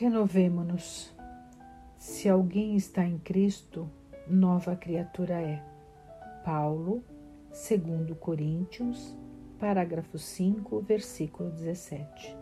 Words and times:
Renovemo-nos. 0.00 1.12
Se 1.96 2.28
alguém 2.28 2.76
está 2.76 3.04
em 3.04 3.18
Cristo, 3.18 3.90
nova 4.28 4.76
criatura 4.76 5.40
é. 5.40 5.60
Paulo, 6.44 7.02
2 7.48 8.16
Coríntios, 8.16 9.16
parágrafo 9.58 10.16
5, 10.16 10.80
versículo 10.82 11.50
17. 11.50 12.36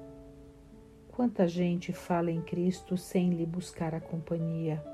Quanta 1.09 1.49
gente 1.49 1.95
fala 1.95 2.31
em 2.31 2.43
Cristo 2.43 2.95
sem 2.95 3.31
lhe 3.31 3.47
buscar 3.47 3.95
a 3.95 4.01
companhia. 4.01 4.85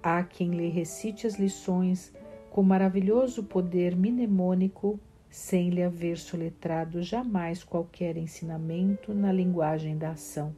Há 0.00 0.22
quem 0.22 0.50
lhe 0.50 0.68
recite 0.68 1.26
as 1.26 1.34
lições 1.34 2.14
com 2.48 2.62
maravilhoso 2.62 3.42
poder 3.42 3.96
mnemônico, 3.96 5.00
sem 5.28 5.70
lhe 5.70 5.82
haver 5.82 6.16
soletrado 6.16 7.02
jamais 7.02 7.64
qualquer 7.64 8.16
ensinamento 8.16 9.12
na 9.12 9.32
linguagem 9.32 9.98
da 9.98 10.10
ação. 10.10 10.54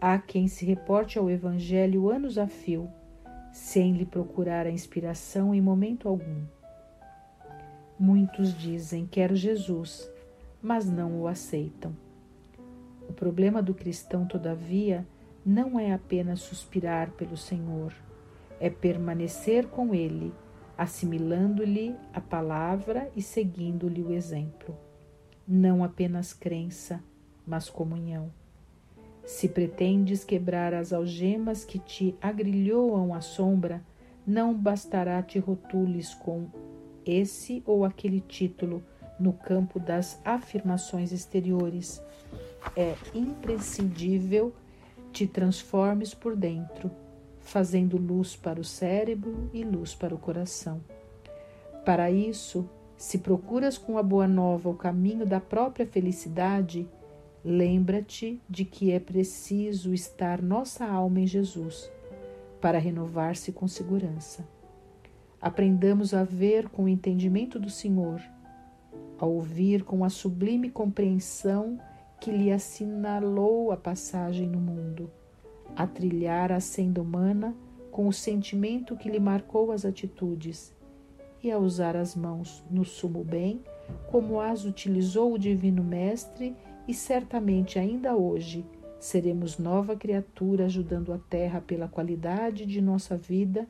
Há 0.00 0.18
quem 0.18 0.46
se 0.46 0.66
reporte 0.66 1.18
ao 1.18 1.30
Evangelho 1.30 2.10
anos 2.10 2.36
a 2.36 2.46
fio, 2.46 2.90
sem 3.50 3.92
lhe 3.92 4.04
procurar 4.04 4.66
a 4.66 4.70
inspiração 4.70 5.54
em 5.54 5.60
momento 5.60 6.06
algum. 6.06 6.44
Muitos 7.98 8.52
dizem: 8.52 9.06
Quero 9.06 9.34
Jesus, 9.34 10.10
mas 10.60 10.86
não 10.86 11.22
o 11.22 11.26
aceitam. 11.26 11.96
O 13.08 13.12
problema 13.14 13.62
do 13.62 13.72
cristão, 13.72 14.26
todavia, 14.26 15.06
não 15.44 15.80
é 15.80 15.94
apenas 15.94 16.40
suspirar 16.40 17.12
pelo 17.12 17.36
Senhor, 17.36 17.94
é 18.60 18.68
permanecer 18.68 19.66
com 19.68 19.94
Ele, 19.94 20.34
assimilando-lhe 20.76 21.96
a 22.12 22.20
palavra 22.20 23.10
e 23.16 23.22
seguindo-lhe 23.22 24.02
o 24.02 24.12
exemplo. 24.12 24.76
Não 25.48 25.82
apenas 25.82 26.34
crença, 26.34 27.02
mas 27.46 27.70
comunhão. 27.70 28.30
Se 29.26 29.48
pretendes 29.48 30.22
quebrar 30.24 30.72
as 30.72 30.92
algemas 30.92 31.64
que 31.64 31.80
te 31.80 32.16
agrilhoam 32.22 33.12
à 33.12 33.20
sombra, 33.20 33.82
não 34.24 34.54
bastará 34.54 35.20
te 35.20 35.40
rotules 35.40 36.14
com 36.14 36.46
esse 37.04 37.60
ou 37.66 37.84
aquele 37.84 38.20
título 38.20 38.84
no 39.18 39.32
campo 39.32 39.80
das 39.80 40.20
afirmações 40.24 41.10
exteriores. 41.10 42.00
É 42.76 42.94
imprescindível 43.12 44.54
te 45.12 45.26
transformes 45.26 46.14
por 46.14 46.36
dentro, 46.36 46.88
fazendo 47.40 47.96
luz 47.96 48.36
para 48.36 48.60
o 48.60 48.64
cérebro 48.64 49.50
e 49.52 49.64
luz 49.64 49.92
para 49.92 50.14
o 50.14 50.18
coração. 50.18 50.80
Para 51.84 52.12
isso, 52.12 52.68
se 52.96 53.18
procuras 53.18 53.76
com 53.76 53.98
a 53.98 54.02
boa 54.04 54.28
nova 54.28 54.68
o 54.68 54.74
caminho 54.74 55.26
da 55.26 55.40
própria 55.40 55.86
felicidade, 55.86 56.88
Lembra-te 57.48 58.42
de 58.50 58.64
que 58.64 58.90
é 58.90 58.98
preciso 58.98 59.94
estar 59.94 60.42
nossa 60.42 60.84
alma 60.84 61.20
em 61.20 61.28
Jesus 61.28 61.88
para 62.60 62.76
renovar-se 62.76 63.52
com 63.52 63.68
segurança. 63.68 64.44
Aprendamos 65.40 66.12
a 66.12 66.24
ver 66.24 66.68
com 66.68 66.82
o 66.82 66.88
entendimento 66.88 67.60
do 67.60 67.70
Senhor, 67.70 68.20
a 69.16 69.24
ouvir 69.24 69.84
com 69.84 70.04
a 70.04 70.10
sublime 70.10 70.70
compreensão 70.70 71.78
que 72.20 72.32
lhe 72.32 72.50
assinalou 72.50 73.70
a 73.70 73.76
passagem 73.76 74.48
no 74.48 74.58
mundo, 74.58 75.08
a 75.76 75.86
trilhar 75.86 76.50
a 76.50 76.58
senda 76.58 77.00
humana 77.00 77.54
com 77.92 78.08
o 78.08 78.12
sentimento 78.12 78.96
que 78.96 79.08
lhe 79.08 79.20
marcou 79.20 79.70
as 79.70 79.84
atitudes 79.84 80.74
e 81.44 81.52
a 81.52 81.58
usar 81.58 81.94
as 81.94 82.16
mãos 82.16 82.64
no 82.68 82.84
sumo 82.84 83.22
bem, 83.22 83.62
como 84.10 84.40
as 84.40 84.64
utilizou 84.64 85.34
o 85.34 85.38
Divino 85.38 85.84
Mestre 85.84 86.56
e 86.86 86.94
certamente 86.94 87.78
ainda 87.78 88.16
hoje 88.16 88.64
seremos 88.98 89.58
nova 89.58 89.96
criatura 89.96 90.66
ajudando 90.66 91.12
a 91.12 91.18
terra 91.18 91.60
pela 91.60 91.88
qualidade 91.88 92.64
de 92.64 92.80
nossa 92.80 93.16
vida 93.16 93.66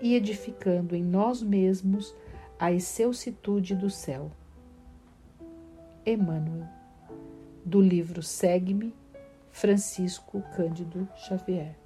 e 0.00 0.14
edificando 0.14 0.94
em 0.94 1.02
nós 1.02 1.42
mesmos 1.42 2.14
a 2.58 2.72
excelsitude 2.72 3.74
do 3.74 3.90
céu. 3.90 4.30
Emmanuel, 6.04 6.68
do 7.64 7.80
livro 7.80 8.22
Segue-me, 8.22 8.94
Francisco 9.50 10.42
Cândido 10.54 11.08
Xavier. 11.16 11.83